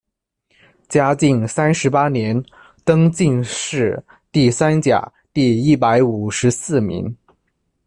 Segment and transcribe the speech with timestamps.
[0.89, 2.43] 嘉靖三十八年，
[2.83, 4.99] 登进士第三甲
[5.31, 7.15] 第一百五十四名。